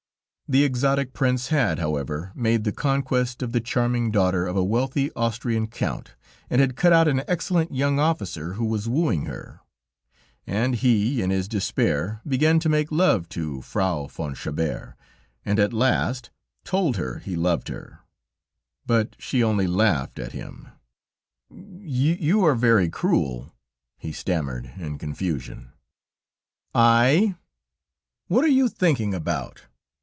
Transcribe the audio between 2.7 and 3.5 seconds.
conquest